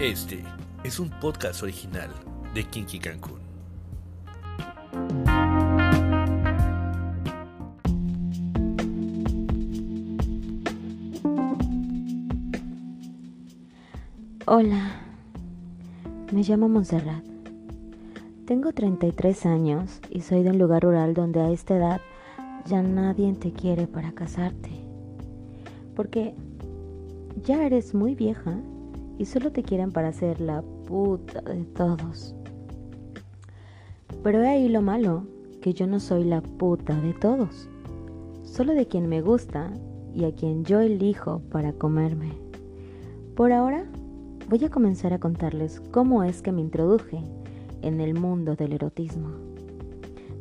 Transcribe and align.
Este 0.00 0.42
es 0.82 0.98
un 0.98 1.10
podcast 1.10 1.62
original 1.62 2.08
de 2.54 2.64
Kinky 2.64 2.98
Cancún. 2.98 3.38
Hola, 14.46 15.02
me 16.32 16.44
llamo 16.44 16.70
Montserrat. 16.70 17.22
Tengo 18.46 18.72
33 18.72 19.44
años 19.44 20.00
y 20.08 20.22
soy 20.22 20.42
de 20.42 20.48
un 20.48 20.58
lugar 20.58 20.82
rural 20.82 21.12
donde 21.12 21.42
a 21.42 21.50
esta 21.50 21.76
edad 21.76 22.00
ya 22.64 22.80
nadie 22.80 23.34
te 23.34 23.52
quiere 23.52 23.86
para 23.86 24.12
casarte. 24.12 24.70
Porque 25.94 26.32
ya 27.44 27.66
eres 27.66 27.92
muy 27.92 28.14
vieja 28.14 28.56
y 29.20 29.26
solo 29.26 29.52
te 29.52 29.62
quieren 29.62 29.92
para 29.92 30.14
ser 30.14 30.40
la 30.40 30.62
puta 30.62 31.42
de 31.42 31.66
todos. 31.66 32.34
Pero 34.22 34.42
he 34.42 34.48
ahí 34.48 34.70
lo 34.70 34.80
malo, 34.80 35.24
que 35.60 35.74
yo 35.74 35.86
no 35.86 36.00
soy 36.00 36.24
la 36.24 36.40
puta 36.40 36.98
de 36.98 37.12
todos, 37.12 37.68
solo 38.44 38.72
de 38.72 38.86
quien 38.86 39.10
me 39.10 39.20
gusta 39.20 39.74
y 40.14 40.24
a 40.24 40.34
quien 40.34 40.64
yo 40.64 40.80
elijo 40.80 41.42
para 41.52 41.74
comerme. 41.74 42.32
Por 43.36 43.52
ahora 43.52 43.84
voy 44.48 44.64
a 44.64 44.70
comenzar 44.70 45.12
a 45.12 45.20
contarles 45.20 45.82
cómo 45.90 46.24
es 46.24 46.40
que 46.40 46.52
me 46.52 46.62
introduje 46.62 47.22
en 47.82 48.00
el 48.00 48.18
mundo 48.18 48.56
del 48.56 48.72
erotismo, 48.72 49.32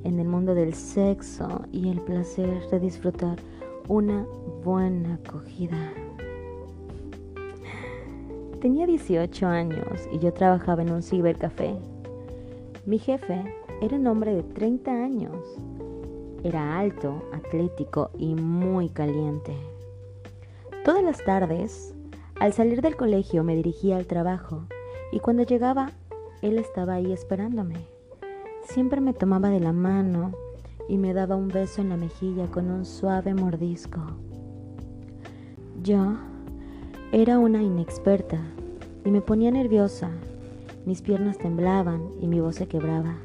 en 0.06 0.20
el 0.20 0.28
mundo 0.30 0.56
del 0.56 0.74
sexo 0.74 1.66
y 1.74 1.90
el 1.90 2.00
placer 2.00 2.70
de 2.72 2.80
disfrutar 2.80 3.40
una 3.90 4.26
buena 4.64 5.16
acogida. 5.16 5.92
Tenía 8.62 8.86
18 8.86 9.48
años 9.48 10.10
y 10.12 10.20
yo 10.20 10.34
trabajaba 10.34 10.82
en 10.82 10.92
un 10.92 11.02
cibercafé. 11.02 11.78
Mi 12.86 13.00
jefe 13.00 13.42
era 13.82 13.96
un 13.96 14.06
hombre 14.06 14.36
de 14.36 14.44
30 14.44 14.92
años. 14.92 15.38
Era 16.44 16.78
alto, 16.78 17.24
atlético 17.32 18.10
y 18.18 18.36
muy 18.36 18.90
caliente. 18.90 19.56
Todas 20.84 21.02
las 21.02 21.24
tardes, 21.24 21.94
al 22.42 22.52
salir 22.52 22.82
del 22.82 22.98
colegio 22.98 23.46
me 23.46 23.56
dirigía 23.56 23.96
al 23.96 24.08
trabajo 24.08 24.66
y 25.14 25.22
cuando 25.22 25.44
llegaba, 25.44 25.92
él 26.42 26.58
estaba 26.58 26.96
ahí 26.96 27.14
esperándome. 27.14 27.78
Siempre 28.64 29.00
me 29.00 29.14
tomaba 29.14 29.50
de 29.50 29.62
la 29.62 29.72
mano 29.72 30.34
y 30.90 30.98
me 30.98 31.14
daba 31.14 31.38
un 31.38 31.48
beso 31.48 31.82
en 31.82 31.90
la 31.90 31.98
mejilla 31.98 32.48
con 32.48 32.70
un 32.70 32.84
suave 32.84 33.34
mordisco. 33.34 34.02
Yo 35.82 36.18
era 37.12 37.40
una 37.40 37.64
inexperta 37.64 38.40
y 39.04 39.10
me 39.10 39.22
ponía 39.22 39.50
nerviosa. 39.50 40.12
Mis 40.86 41.02
piernas 41.02 41.40
temblaban 41.40 42.04
y 42.22 42.28
mi 42.28 42.40
voz 42.40 42.58
se 42.58 42.68
quebraba. 42.68 43.16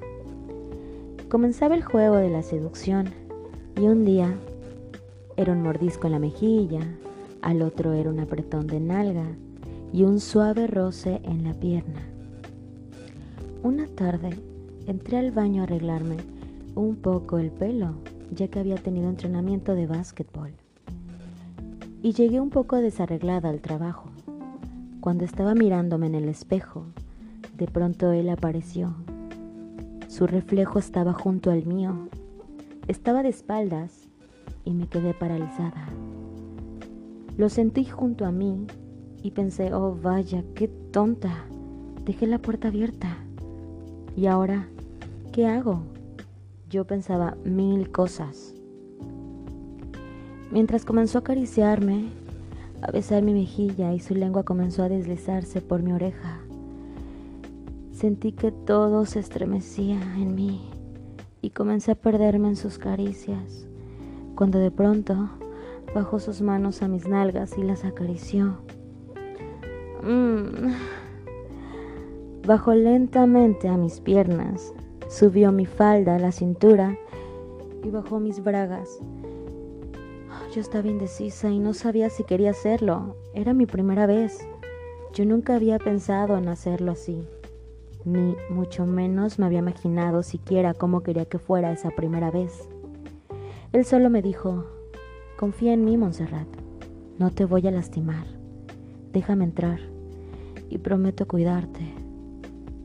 Comenzaba 1.29 1.75
el 1.75 1.85
juego 1.85 2.17
de 2.17 2.31
la 2.31 2.43
seducción 2.43 3.11
y 3.77 3.83
un 3.83 4.07
día 4.07 4.35
era 5.37 5.53
un 5.53 5.63
mordisco 5.63 6.07
en 6.07 6.13
la 6.13 6.19
mejilla, 6.19 6.81
al 7.43 7.61
otro 7.61 7.93
era 7.93 8.09
un 8.09 8.21
apretón 8.21 8.67
de 8.69 8.81
nalga 8.81 9.27
y 9.93 10.05
un 10.05 10.19
suave 10.19 10.67
roce 10.67 11.21
en 11.23 11.45
la 11.45 11.53
pierna. 11.53 12.01
Una 13.63 13.87
tarde 13.87 14.31
entré 14.87 15.19
al 15.19 15.31
baño 15.31 15.61
a 15.61 15.65
arreglarme 15.65 16.17
un 16.75 16.97
poco 16.97 17.39
el 17.39 17.51
pelo, 17.51 17.97
ya 18.35 18.49
que 18.49 18.61
había 18.61 18.77
tenido 18.77 19.11
entrenamiento 19.11 19.75
de 19.75 19.87
básquetbol 19.87 20.53
y 22.05 22.13
llegué 22.13 22.39
un 22.39 22.51
poco 22.51 22.77
desarreglada 22.77 23.49
al 23.49 23.63
trabajo. 23.63 24.11
Cuando 25.01 25.25
estaba 25.25 25.55
mirándome 25.55 26.07
en 26.07 26.15
el 26.15 26.29
espejo, 26.29 26.85
de 27.57 27.67
pronto 27.67 28.13
él 28.13 28.29
apareció. 28.29 28.95
Su 30.09 30.27
reflejo 30.27 30.79
estaba 30.79 31.15
junto 31.15 31.51
al 31.51 31.65
mío. 31.65 32.11
Estaba 32.89 33.23
de 33.23 33.31
espaldas 33.31 34.07
y 34.67 34.75
me 34.75 34.87
quedé 34.87 35.15
paralizada. 35.15 35.89
Lo 37.39 37.49
sentí 37.49 37.87
junto 37.87 38.27
a 38.27 38.33
mí 38.33 38.67
y 39.23 39.31
pensé, 39.31 39.73
oh 39.73 39.97
vaya, 39.97 40.45
qué 40.55 40.69
tonta. 40.69 41.47
Dejé 42.05 42.27
la 42.27 42.39
puerta 42.39 42.69
abierta. 42.69 43.17
¿Y 44.15 44.27
ahora 44.27 44.69
qué 45.33 45.47
hago? 45.47 45.81
Yo 46.69 46.87
pensaba 46.87 47.35
mil 47.47 47.91
cosas. 47.91 48.54
Mientras 50.51 50.85
comenzó 50.85 51.19
a 51.19 51.21
acariciarme, 51.21 52.11
a 52.83 52.91
besar 52.91 53.23
mi 53.23 53.33
mejilla 53.33 53.93
y 53.93 54.01
su 54.01 54.15
lengua 54.15 54.45
comenzó 54.45 54.83
a 54.83 54.89
deslizarse 54.89 55.61
por 55.61 55.83
mi 55.83 55.93
oreja, 55.93 56.41
sentí 57.93 58.33
que 58.33 58.53
todo 58.53 59.07
se 59.07 59.21
estremecía 59.21 60.01
en 60.17 60.35
mí 60.35 60.71
y 61.41 61.51
comencé 61.51 61.93
a 61.93 61.95
perderme 61.95 62.49
en 62.49 62.57
sus 62.57 62.79
caricias, 62.79 63.67
cuando 64.35 64.59
de 64.59 64.71
pronto 64.71 65.31
bajó 65.95 66.19
sus 66.19 66.43
manos 66.43 66.83
a 66.83 66.89
mis 66.89 67.09
nalgas 67.09 67.57
y 67.57 67.63
las 67.63 67.85
acarició. 67.85 68.59
Mm. 70.03 70.73
Bajó 72.47 72.75
lentamente 72.75 73.69
a 73.69 73.79
mis 73.79 74.01
piernas, 74.01 74.75
subió 75.09 75.51
mi 75.53 75.65
falda 75.65 76.17
a 76.17 76.19
la 76.19 76.33
cintura 76.33 76.99
y 77.83 77.89
bajó 77.89 78.21
mis 78.21 78.45
bragas 78.45 79.01
yo 80.55 80.61
estaba 80.61 80.87
indecisa 80.87 81.51
y 81.51 81.59
no 81.59 81.75
sabía 81.75 82.11
si 82.11 82.23
quería 82.23 82.51
hacerlo. 82.51 83.17
Era 83.35 83.53
mi 83.55 83.67
primera 83.67 84.07
vez. 84.07 84.47
Yo 85.13 85.25
nunca 85.25 85.57
había 85.57 85.81
pensado 85.81 86.39
en 86.39 86.49
hacerlo 86.49 86.93
así, 86.93 87.27
ni 88.05 88.37
mucho 88.51 88.87
menos 88.87 89.39
me 89.39 89.47
había 89.47 89.59
imaginado 89.59 90.23
siquiera 90.23 90.73
cómo 90.73 91.03
quería 91.03 91.25
que 91.25 91.41
fuera 91.41 91.73
esa 91.73 91.91
primera 91.91 92.31
vez. 92.31 92.69
Él 93.73 93.85
solo 93.85 94.11
me 94.11 94.23
dijo, 94.23 94.65
confía 95.37 95.73
en 95.73 95.85
mí, 95.85 95.97
Montserrat, 95.97 96.49
no 97.19 97.31
te 97.31 97.45
voy 97.45 97.67
a 97.67 97.73
lastimar, 97.73 98.27
déjame 99.13 99.45
entrar 99.45 99.81
y 100.69 100.79
prometo 100.79 101.27
cuidarte. 101.27 101.93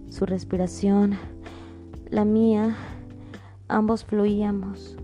Su 0.09 0.25
respiración, 0.25 1.17
la 2.09 2.25
mía, 2.25 2.75
ambos 3.67 4.05
fluíamos. 4.05 4.97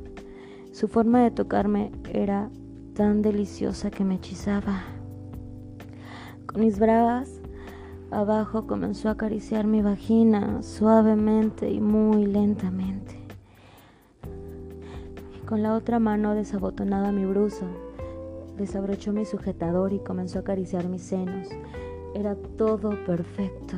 Su 0.75 0.89
forma 0.89 1.23
de 1.23 1.31
tocarme 1.31 1.89
era 2.11 2.49
tan 2.95 3.21
deliciosa 3.21 3.89
que 3.91 4.03
me 4.03 4.15
hechizaba. 4.15 4.83
Con 6.45 6.59
mis 6.59 6.79
bravas 6.79 7.39
abajo 8.11 8.67
comenzó 8.67 9.07
a 9.07 9.13
acariciar 9.13 9.67
mi 9.67 9.81
vagina 9.81 10.61
suavemente 10.63 11.71
y 11.71 11.79
muy 11.79 12.25
lentamente. 12.25 13.17
Con 15.47 15.63
la 15.63 15.75
otra 15.75 15.99
mano 15.99 16.35
desabotonaba 16.35 17.13
mi 17.13 17.23
brusa, 17.23 17.67
desabrochó 18.57 19.13
mi 19.13 19.23
sujetador 19.23 19.93
y 19.93 19.99
comenzó 19.99 20.39
a 20.39 20.41
acariciar 20.41 20.89
mis 20.89 21.03
senos. 21.03 21.47
Era 22.13 22.35
todo 22.57 23.01
perfecto 23.05 23.77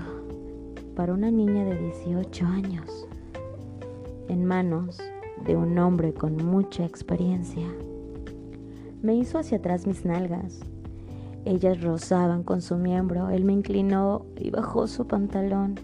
para 0.95 1.13
una 1.13 1.29
niña 1.29 1.63
de 1.63 1.77
18 1.77 2.43
años, 2.47 3.07
en 4.29 4.45
manos 4.45 4.99
de 5.45 5.55
un 5.55 5.77
hombre 5.77 6.13
con 6.13 6.35
mucha 6.37 6.85
experiencia. 6.85 7.67
Me 9.01 9.15
hizo 9.15 9.39
hacia 9.39 9.57
atrás 9.57 9.87
mis 9.87 10.05
nalgas. 10.05 10.59
Ellas 11.45 11.81
rozaban 11.81 12.43
con 12.43 12.61
su 12.61 12.75
miembro. 12.77 13.29
Él 13.29 13.45
me 13.45 13.53
inclinó 13.53 14.25
y 14.35 14.49
bajó 14.49 14.87
su 14.87 15.07
pantalón 15.07 15.75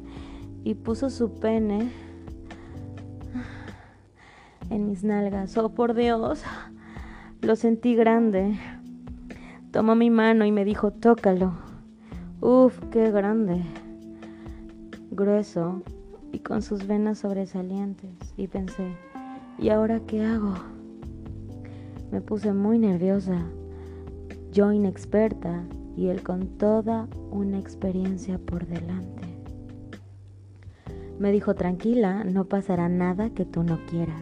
y 0.64 0.76
puso 0.76 1.10
su 1.10 1.32
pene 1.32 1.92
en 4.70 4.88
mis 4.88 5.04
nalgas. 5.04 5.58
Oh, 5.58 5.70
por 5.70 5.94
Dios, 5.94 6.44
lo 7.42 7.56
sentí 7.56 7.96
grande. 7.96 8.58
Tomó 9.72 9.96
mi 9.96 10.10
mano 10.10 10.46
y 10.46 10.52
me 10.52 10.66
dijo, 10.66 10.92
tócalo. 10.92 11.54
Uf, 12.42 12.78
qué 12.92 13.12
grande. 13.12 13.64
Grueso 15.12 15.82
y 16.32 16.40
con 16.40 16.62
sus 16.62 16.88
venas 16.88 17.20
sobresalientes. 17.20 18.12
Y 18.38 18.48
pensé, 18.48 18.98
¿Y 19.60 19.70
ahora 19.70 20.00
qué 20.08 20.24
hago? 20.26 20.54
Me 22.12 22.22
puse 22.22 22.54
muy 22.54 22.80
nerviosa, 22.80 23.46
yo 24.52 24.72
inexperta 24.72 25.64
y 25.96 26.08
él 26.08 26.24
con 26.24 26.48
toda 26.58 27.08
una 27.32 27.60
experiencia 27.60 28.40
por 28.40 28.66
delante. 28.66 29.24
Me 31.20 31.32
dijo, 31.32 31.56
tranquila, 31.56 32.24
no 32.24 32.46
pasará 32.46 32.90
nada 32.90 33.30
que 33.30 33.46
tú 33.46 33.64
no 33.64 33.80
quieras. 33.86 34.22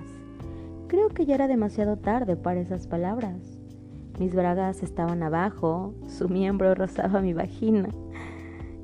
Creo 0.88 1.10
que 1.10 1.26
ya 1.26 1.36
era 1.36 1.48
demasiado 1.48 1.98
tarde 1.98 2.36
para 2.36 2.60
esas 2.60 2.86
palabras. 2.86 3.58
Mis 4.20 4.36
bragas 4.36 4.84
estaban 4.84 5.24
abajo, 5.24 5.94
su 6.08 6.28
miembro 6.30 6.76
rozaba 6.76 7.22
mi 7.22 7.34
vagina 7.34 7.90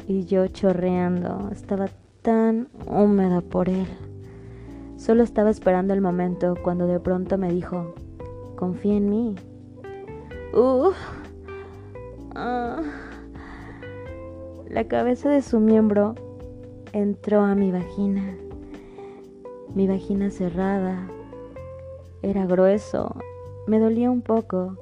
y 0.08 0.24
yo 0.24 0.48
chorreando, 0.48 1.50
estaba 1.52 1.88
tan 2.22 2.70
húmeda 2.88 3.42
por 3.42 3.68
él. 3.68 4.07
Solo 4.98 5.24
estaba 5.24 5.52
esperando 5.52 5.94
el 5.94 6.02
momento 6.02 6.56
cuando 6.62 6.88
de 6.88 7.00
pronto 7.00 7.38
me 7.38 7.52
dijo, 7.52 7.94
confía 8.56 8.96
en 8.96 9.10
mí. 9.10 9.36
Uh, 10.54 10.92
La 14.70 14.88
cabeza 14.88 15.30
de 15.30 15.42
su 15.42 15.60
miembro 15.60 16.16
entró 16.94 17.42
a 17.42 17.56
mi 17.56 17.72
vagina. 17.72 18.36
Mi 19.76 19.88
vagina 19.88 20.32
cerrada 20.32 21.08
era 22.24 22.46
grueso. 22.46 23.16
Me 23.68 23.80
dolía 23.80 24.10
un 24.10 24.22
poco, 24.22 24.78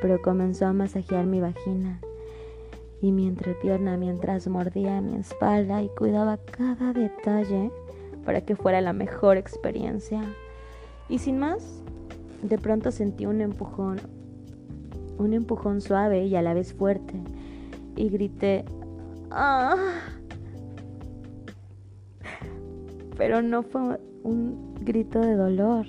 pero 0.00 0.22
comenzó 0.22 0.66
a 0.66 0.72
masajear 0.72 1.26
mi 1.26 1.40
vagina 1.40 2.00
y 3.00 3.12
mi 3.12 3.26
entrepierna 3.26 3.96
mientras 3.96 4.46
mordía 4.48 5.00
mi 5.00 5.16
espalda 5.16 5.82
y 5.82 5.88
cuidaba 5.88 6.36
cada 6.36 6.92
detalle 6.92 7.70
para 8.28 8.42
que 8.42 8.56
fuera 8.56 8.82
la 8.82 8.92
mejor 8.92 9.38
experiencia. 9.38 10.20
Y 11.08 11.18
sin 11.18 11.38
más, 11.38 11.82
de 12.42 12.58
pronto 12.58 12.90
sentí 12.90 13.24
un 13.24 13.40
empujón, 13.40 14.02
un 15.16 15.32
empujón 15.32 15.80
suave 15.80 16.26
y 16.26 16.36
a 16.36 16.42
la 16.42 16.52
vez 16.52 16.74
fuerte, 16.74 17.14
y 17.96 18.10
grité, 18.10 18.66
¡Ah! 19.30 19.76
Pero 23.16 23.40
no 23.40 23.62
fue 23.62 23.98
un 24.24 24.74
grito 24.74 25.20
de 25.20 25.34
dolor. 25.34 25.86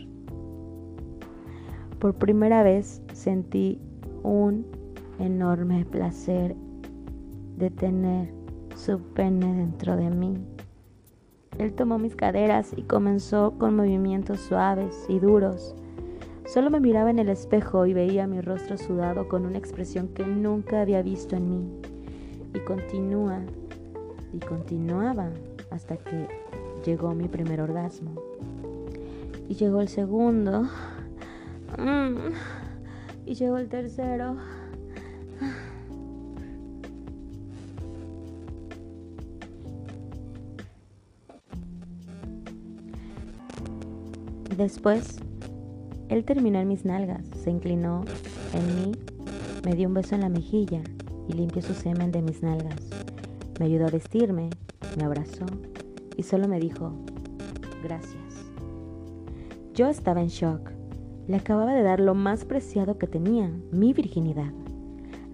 Por 2.00 2.16
primera 2.16 2.64
vez 2.64 3.02
sentí 3.12 3.82
un 4.24 4.66
enorme 5.20 5.84
placer 5.84 6.56
de 7.58 7.70
tener 7.70 8.34
su 8.78 8.98
pene 8.98 9.56
dentro 9.56 9.98
de 9.98 10.10
mí. 10.10 10.38
Él 11.60 11.74
tomó 11.74 12.00
mis 12.00 12.16
caderas 12.16 12.72
y 12.76 12.84
comenzó 12.84 13.54
con 13.60 13.76
movimientos 13.76 14.40
suaves 14.40 15.06
y 15.10 15.20
duros. 15.20 15.76
Solo 16.46 16.70
me 16.70 16.80
miraba 16.80 17.10
en 17.12 17.20
el 17.20 17.28
espejo 17.28 17.86
y 17.86 17.94
veía 17.94 18.28
mi 18.28 18.40
rostro 18.40 18.78
sudado 18.78 19.28
con 19.28 19.46
una 19.46 19.58
expresión 19.58 20.08
que 20.08 20.26
nunca 20.26 20.82
había 20.82 21.02
visto 21.02 21.36
en 21.36 21.50
mí. 21.50 21.82
Y 22.56 22.60
continúa 22.60 23.42
y 24.34 24.40
continuaba 24.40 25.32
hasta 25.70 25.98
que 25.98 26.28
llegó 26.86 27.14
mi 27.14 27.28
primer 27.28 27.60
orgasmo. 27.60 28.16
Y 29.50 29.56
llegó 29.56 29.82
el 29.82 29.90
segundo. 29.90 30.64
Mm, 31.78 32.32
y 33.26 33.36
llegó 33.36 33.58
el 33.58 33.68
tercero. 33.68 34.38
Después, 44.60 45.16
él 46.10 46.26
terminó 46.26 46.60
en 46.60 46.68
mis 46.68 46.84
nalgas, 46.84 47.26
se 47.34 47.50
inclinó 47.50 48.04
en 48.54 48.76
mí, 48.76 48.92
me 49.64 49.74
dio 49.74 49.88
un 49.88 49.94
beso 49.94 50.16
en 50.16 50.22
la 50.22 50.28
mejilla 50.28 50.82
y 51.30 51.32
limpió 51.32 51.62
su 51.62 51.74
semen 51.74 52.12
de 52.12 52.22
mis 52.22 52.44
nalgas. 52.44 52.76
Me 53.58 53.68
ayudó 53.68 53.86
a 53.86 53.90
vestirme, 53.90 54.50
me 54.98 55.06
abrazó 55.06 55.46
y 56.18 56.24
solo 56.24 56.50
me 56.50 56.60
dijo, 56.60 56.92
gracias. 57.82 58.52
Yo 59.74 59.88
estaba 59.88 60.20
en 60.20 60.28
shock. 60.28 60.72
Le 61.30 61.38
acababa 61.38 61.74
de 61.74 61.84
dar 61.84 62.02
lo 62.02 62.14
más 62.14 62.44
preciado 62.44 62.98
que 62.98 63.08
tenía, 63.08 63.50
mi 63.72 63.94
virginidad. 63.94 64.52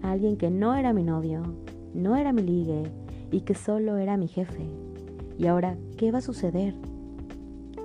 A 0.02 0.12
alguien 0.12 0.36
que 0.36 0.50
no 0.50 0.72
era 0.76 0.92
mi 0.92 1.02
novio, 1.02 1.42
no 1.94 2.14
era 2.14 2.32
mi 2.32 2.42
ligue 2.42 2.92
y 3.32 3.40
que 3.40 3.56
solo 3.56 3.96
era 3.96 4.16
mi 4.16 4.28
jefe. 4.28 4.68
¿Y 5.36 5.48
ahora 5.48 5.76
qué 5.96 6.12
va 6.12 6.18
a 6.18 6.22
suceder? 6.22 6.76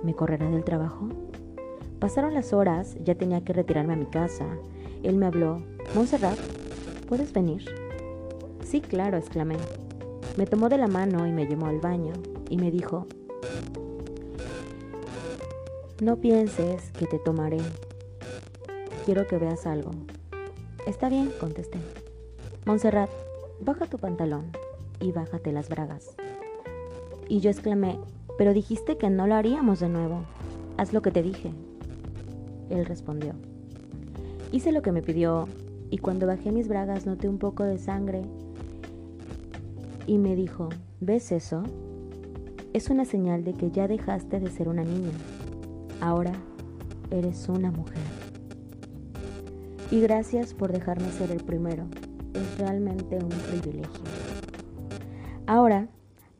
¿Me 0.04 0.14
correrá 0.14 0.48
del 0.48 0.62
trabajo? 0.62 1.08
Pasaron 2.02 2.34
las 2.34 2.52
horas, 2.52 2.96
ya 3.04 3.14
tenía 3.14 3.44
que 3.44 3.52
retirarme 3.52 3.92
a 3.92 3.96
mi 3.96 4.06
casa. 4.06 4.44
Él 5.04 5.14
me 5.14 5.26
habló. 5.26 5.62
Montserrat, 5.94 6.36
¿puedes 7.06 7.32
venir? 7.32 7.64
Sí, 8.64 8.80
claro, 8.80 9.18
exclamé. 9.18 9.54
Me 10.36 10.44
tomó 10.46 10.68
de 10.68 10.78
la 10.78 10.88
mano 10.88 11.28
y 11.28 11.30
me 11.30 11.46
llevó 11.46 11.66
al 11.66 11.78
baño 11.78 12.12
y 12.50 12.56
me 12.56 12.72
dijo, 12.72 13.06
no 16.00 16.16
pienses 16.16 16.90
que 16.90 17.06
te 17.06 17.20
tomaré. 17.20 17.60
Quiero 19.04 19.28
que 19.28 19.38
veas 19.38 19.64
algo. 19.64 19.92
Está 20.88 21.08
bien, 21.08 21.30
contesté. 21.38 21.78
Montserrat, 22.66 23.10
baja 23.60 23.86
tu 23.86 23.98
pantalón 23.98 24.50
y 24.98 25.12
bájate 25.12 25.52
las 25.52 25.68
bragas. 25.68 26.16
Y 27.28 27.38
yo 27.38 27.50
exclamé, 27.50 27.96
pero 28.38 28.54
dijiste 28.54 28.98
que 28.98 29.08
no 29.08 29.28
lo 29.28 29.36
haríamos 29.36 29.78
de 29.78 29.88
nuevo. 29.88 30.24
Haz 30.78 30.92
lo 30.92 31.00
que 31.00 31.12
te 31.12 31.22
dije. 31.22 31.52
Él 32.72 32.86
respondió. 32.86 33.34
Hice 34.50 34.72
lo 34.72 34.82
que 34.82 34.92
me 34.92 35.02
pidió 35.02 35.46
y 35.90 35.98
cuando 35.98 36.26
bajé 36.26 36.52
mis 36.52 36.68
bragas 36.68 37.06
noté 37.06 37.28
un 37.28 37.38
poco 37.38 37.64
de 37.64 37.78
sangre 37.78 38.22
y 40.06 40.16
me 40.16 40.34
dijo, 40.34 40.70
¿ves 41.00 41.32
eso? 41.32 41.62
Es 42.72 42.88
una 42.88 43.04
señal 43.04 43.44
de 43.44 43.52
que 43.52 43.70
ya 43.70 43.86
dejaste 43.88 44.40
de 44.40 44.50
ser 44.50 44.68
una 44.68 44.84
niña. 44.84 45.12
Ahora 46.00 46.32
eres 47.10 47.46
una 47.50 47.70
mujer. 47.70 48.02
Y 49.90 50.00
gracias 50.00 50.54
por 50.54 50.72
dejarme 50.72 51.10
ser 51.12 51.30
el 51.30 51.44
primero. 51.44 51.84
Es 52.32 52.58
realmente 52.58 53.18
un 53.18 53.28
privilegio. 53.28 54.02
Ahora, 55.46 55.88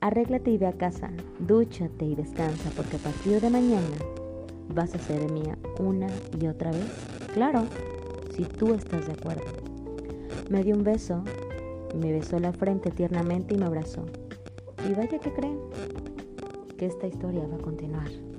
arréglate 0.00 0.50
y 0.50 0.56
ve 0.56 0.66
a 0.66 0.72
casa, 0.72 1.10
dúchate 1.38 2.06
y 2.06 2.14
descansa 2.14 2.70
porque 2.74 2.96
a 2.96 3.00
partir 3.00 3.38
de 3.42 3.50
mañana 3.50 4.21
vas 4.68 4.94
a 4.94 4.98
ser 4.98 5.30
mía 5.30 5.58
una 5.78 6.08
y 6.40 6.46
otra 6.46 6.70
vez? 6.70 6.86
Claro, 7.34 7.64
si 8.34 8.44
tú 8.44 8.74
estás 8.74 9.06
de 9.06 9.12
acuerdo. 9.12 9.44
Me 10.50 10.62
dio 10.62 10.74
un 10.74 10.84
beso, 10.84 11.22
me 11.98 12.12
besó 12.12 12.38
la 12.38 12.52
frente 12.52 12.90
tiernamente 12.90 13.54
y 13.54 13.58
me 13.58 13.66
abrazó. 13.66 14.04
Y 14.88 14.94
vaya 14.94 15.18
que 15.18 15.32
creen 15.32 15.58
que 16.76 16.86
esta 16.86 17.06
historia 17.06 17.46
va 17.46 17.56
a 17.56 17.62
continuar. 17.62 18.31